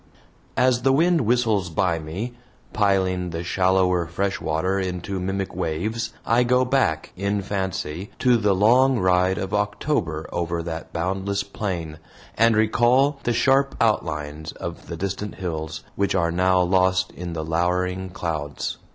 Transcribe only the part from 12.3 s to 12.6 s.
and